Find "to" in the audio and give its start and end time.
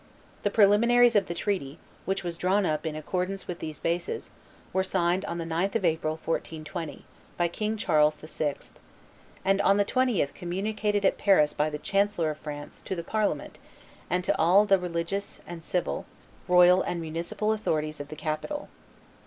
12.85-12.95, 14.23-14.35